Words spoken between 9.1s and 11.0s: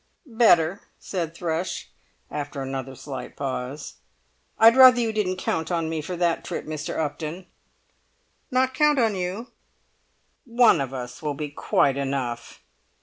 you"? "One of